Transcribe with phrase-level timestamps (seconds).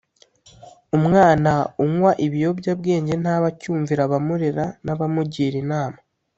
[0.97, 1.51] umwana
[1.83, 5.97] unywa ibiyobyabwenge ntaba acyumvira abamurera n’abamugira inama.